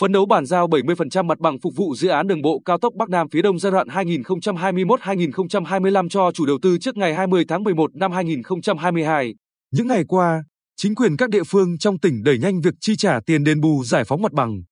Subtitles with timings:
[0.00, 2.94] phấn đấu bàn giao 70% mặt bằng phục vụ dự án đường bộ cao tốc
[2.94, 7.64] Bắc Nam phía Đông giai đoạn 2021-2025 cho chủ đầu tư trước ngày 20 tháng
[7.64, 9.34] 11 năm 2022.
[9.72, 10.44] Những ngày qua,
[10.76, 13.84] chính quyền các địa phương trong tỉnh đẩy nhanh việc chi trả tiền đền bù
[13.84, 14.62] giải phóng mặt bằng.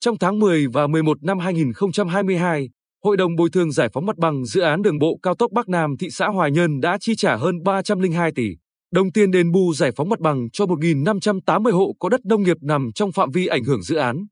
[0.00, 2.68] Trong tháng 10 và 11 năm 2022,
[3.04, 5.68] Hội đồng bồi thường giải phóng mặt bằng dự án đường bộ cao tốc Bắc
[5.68, 8.48] Nam thị xã Hoài Nhơn đã chi trả hơn 302 tỷ
[8.92, 12.56] đồng tiền đền bù giải phóng mặt bằng cho 1.580 hộ có đất nông nghiệp
[12.60, 14.26] nằm trong phạm vi ảnh hưởng dự án.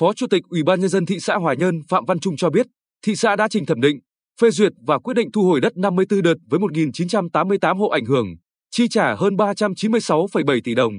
[0.00, 2.50] Phó Chủ tịch Ủy ban nhân dân thị xã Hoài Nhơn Phạm Văn Trung cho
[2.50, 2.66] biết,
[3.06, 3.98] thị xã đã trình thẩm định,
[4.40, 8.26] phê duyệt và quyết định thu hồi đất 54 đợt với 1.988 hộ ảnh hưởng,
[8.70, 10.92] chi trả hơn 396,7 tỷ đồng.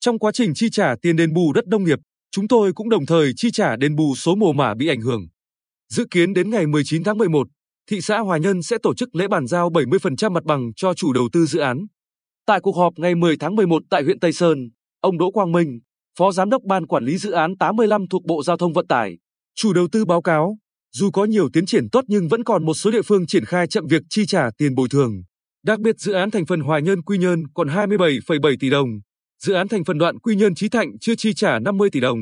[0.00, 1.98] Trong quá trình chi trả tiền đền bù đất nông nghiệp,
[2.30, 5.28] chúng tôi cũng đồng thời chi trả đền bù số mồ mả bị ảnh hưởng.
[5.88, 7.48] Dự kiến đến ngày 19 tháng 11,
[7.90, 11.12] thị xã Hòa Nhân sẽ tổ chức lễ bàn giao 70% mặt bằng cho chủ
[11.12, 11.86] đầu tư dự án.
[12.46, 15.80] Tại cuộc họp ngày 10 tháng 11 tại huyện Tây Sơn, ông Đỗ Quang Minh,
[16.18, 19.18] Phó Giám đốc Ban Quản lý Dự án 85 thuộc Bộ Giao thông Vận tải,
[19.54, 20.56] chủ đầu tư báo cáo,
[20.94, 23.66] dù có nhiều tiến triển tốt nhưng vẫn còn một số địa phương triển khai
[23.66, 25.22] chậm việc chi trả tiền bồi thường.
[25.64, 28.88] Đặc biệt dự án thành phần Hòa Nhơn Quy Nhơn còn 27,7 tỷ đồng,
[29.42, 32.18] dự án thành phần đoạn Quy Nhơn Chí Thạnh chưa chi trả 50 tỷ đồng.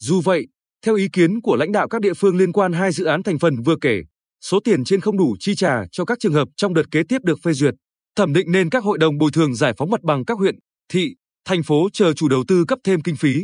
[0.00, 0.46] Dù vậy,
[0.86, 3.38] theo ý kiến của lãnh đạo các địa phương liên quan hai dự án thành
[3.38, 4.02] phần vừa kể,
[4.40, 7.18] số tiền trên không đủ chi trả cho các trường hợp trong đợt kế tiếp
[7.22, 7.74] được phê duyệt,
[8.16, 10.54] thẩm định nên các hội đồng bồi thường giải phóng mặt bằng các huyện,
[10.88, 11.14] thị,
[11.44, 13.34] thành phố chờ chủ đầu tư cấp thêm kinh phí.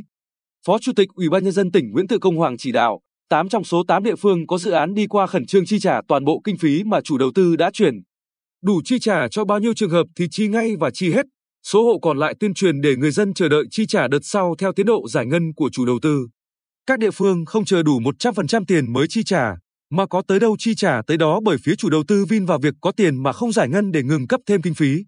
[0.66, 3.48] Phó Chủ tịch Ủy ban nhân dân tỉnh Nguyễn Tự Công Hoàng chỉ đạo, 8
[3.48, 6.24] trong số 8 địa phương có dự án đi qua khẩn trương chi trả toàn
[6.24, 7.94] bộ kinh phí mà chủ đầu tư đã chuyển.
[8.62, 11.26] Đủ chi trả cho bao nhiêu trường hợp thì chi ngay và chi hết,
[11.66, 14.54] số hộ còn lại tuyên truyền để người dân chờ đợi chi trả đợt sau
[14.58, 16.28] theo tiến độ giải ngân của chủ đầu tư.
[16.86, 19.54] Các địa phương không chờ đủ 100% tiền mới chi trả,
[19.90, 22.58] mà có tới đâu chi trả tới đó bởi phía chủ đầu tư vin vào
[22.58, 25.04] việc có tiền mà không giải ngân để ngừng cấp thêm kinh phí.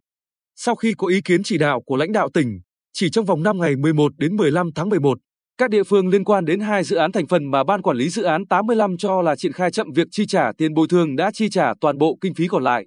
[0.56, 2.60] Sau khi có ý kiến chỉ đạo của lãnh đạo tỉnh,
[2.92, 5.18] chỉ trong vòng 5 ngày 11 đến 15 tháng 11,
[5.58, 8.08] các địa phương liên quan đến hai dự án thành phần mà Ban Quản lý
[8.08, 11.30] Dự án 85 cho là triển khai chậm việc chi trả tiền bồi thường đã
[11.34, 12.86] chi trả toàn bộ kinh phí còn lại.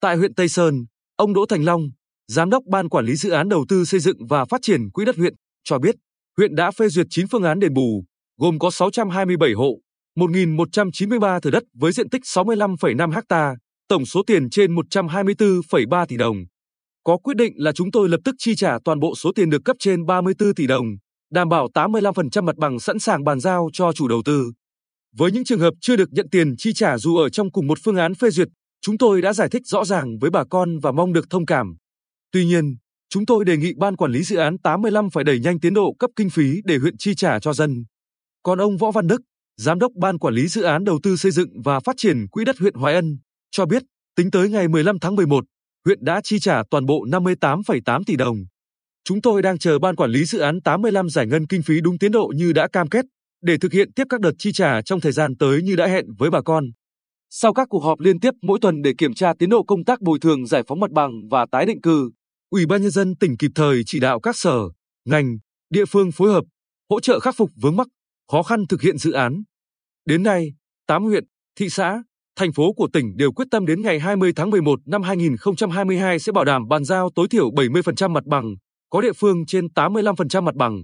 [0.00, 0.74] Tại huyện Tây Sơn,
[1.16, 1.82] ông Đỗ Thành Long,
[2.28, 5.04] Giám đốc Ban Quản lý Dự án Đầu tư Xây dựng và Phát triển Quỹ
[5.04, 5.34] đất huyện,
[5.64, 5.94] cho biết
[6.36, 8.04] huyện đã phê duyệt 9 phương án đền bù,
[8.40, 9.72] gồm có 627 hộ,
[10.18, 13.54] 1.193 thửa đất với diện tích 65,5 ha,
[13.88, 16.36] tổng số tiền trên 124,3 tỷ đồng.
[17.06, 19.64] Có quyết định là chúng tôi lập tức chi trả toàn bộ số tiền được
[19.64, 20.86] cấp trên 34 tỷ đồng,
[21.32, 24.52] đảm bảo 85% mặt bằng sẵn sàng bàn giao cho chủ đầu tư.
[25.16, 27.78] Với những trường hợp chưa được nhận tiền chi trả dù ở trong cùng một
[27.84, 28.48] phương án phê duyệt,
[28.80, 31.76] chúng tôi đã giải thích rõ ràng với bà con và mong được thông cảm.
[32.32, 32.76] Tuy nhiên,
[33.08, 35.94] chúng tôi đề nghị ban quản lý dự án 85 phải đẩy nhanh tiến độ
[35.98, 37.84] cấp kinh phí để huyện chi trả cho dân.
[38.42, 39.20] Còn ông Võ Văn Đức,
[39.56, 42.44] Giám đốc Ban Quản lý Dự án Đầu tư Xây dựng và Phát triển Quỹ
[42.44, 43.18] đất huyện Hoài Ân,
[43.50, 43.82] cho biết
[44.16, 45.44] tính tới ngày 15 tháng 11,
[45.86, 48.36] huyện đã chi trả toàn bộ 58,8 tỷ đồng.
[49.04, 51.98] Chúng tôi đang chờ Ban Quản lý Dự án 85 giải ngân kinh phí đúng
[51.98, 53.04] tiến độ như đã cam kết,
[53.42, 56.04] để thực hiện tiếp các đợt chi trả trong thời gian tới như đã hẹn
[56.18, 56.64] với bà con.
[57.30, 60.00] Sau các cuộc họp liên tiếp mỗi tuần để kiểm tra tiến độ công tác
[60.00, 62.10] bồi thường giải phóng mặt bằng và tái định cư,
[62.50, 64.58] Ủy ban nhân dân tỉnh kịp thời chỉ đạo các sở,
[65.04, 65.38] ngành,
[65.70, 66.44] địa phương phối hợp,
[66.90, 67.86] hỗ trợ khắc phục vướng mắc,
[68.32, 69.42] khó khăn thực hiện dự án.
[70.04, 70.54] Đến nay,
[70.86, 71.24] 8 huyện,
[71.56, 72.02] thị xã,
[72.36, 76.32] thành phố của tỉnh đều quyết tâm đến ngày 20 tháng 11 năm 2022 sẽ
[76.32, 78.54] bảo đảm bàn giao tối thiểu 70% mặt bằng,
[78.90, 80.82] có địa phương trên 85% mặt bằng.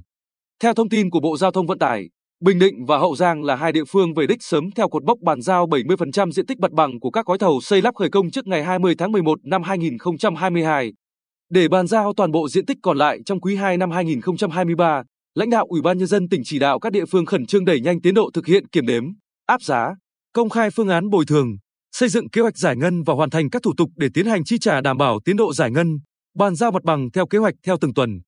[0.62, 2.08] Theo thông tin của Bộ Giao thông Vận tải,
[2.40, 5.18] Bình Định và Hậu Giang là hai địa phương về đích sớm theo cột mốc
[5.18, 8.30] bàn giao 70% diện tích mặt bằng của các gói thầu xây lắp khởi công
[8.30, 10.92] trước ngày 20 tháng 11 năm 2022.
[11.50, 15.02] Để bàn giao toàn bộ diện tích còn lại trong quý 2 năm 2023,
[15.34, 17.80] lãnh đạo Ủy ban nhân dân tỉnh chỉ đạo các địa phương khẩn trương đẩy
[17.80, 19.04] nhanh tiến độ thực hiện kiểm đếm,
[19.46, 19.94] áp giá,
[20.32, 21.56] công khai phương án bồi thường,
[21.92, 24.44] xây dựng kế hoạch giải ngân và hoàn thành các thủ tục để tiến hành
[24.44, 25.98] chi trả đảm bảo tiến độ giải ngân,
[26.36, 28.20] bàn giao mặt bằng theo kế hoạch theo từng tuần.